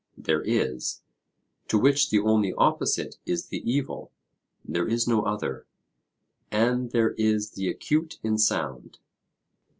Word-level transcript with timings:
There 0.17 0.41
is. 0.41 1.01
To 1.67 1.77
which 1.77 2.09
the 2.09 2.17
only 2.21 2.53
opposite 2.53 3.17
is 3.27 3.49
the 3.49 3.61
evil? 3.71 4.11
There 4.65 4.87
is 4.87 5.07
no 5.07 5.21
other. 5.25 5.67
And 6.49 6.89
there 6.89 7.11
is 7.19 7.51
the 7.51 7.67
acute 7.69 8.17
in 8.23 8.39
sound? 8.39 8.97